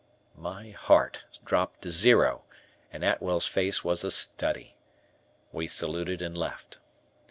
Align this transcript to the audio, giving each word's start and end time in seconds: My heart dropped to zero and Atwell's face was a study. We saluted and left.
My 0.35 0.71
heart 0.71 1.25
dropped 1.45 1.83
to 1.83 1.91
zero 1.91 2.41
and 2.91 3.03
Atwell's 3.03 3.45
face 3.45 3.83
was 3.83 4.03
a 4.03 4.09
study. 4.09 4.75
We 5.51 5.67
saluted 5.67 6.23
and 6.23 6.35
left. 6.35 6.79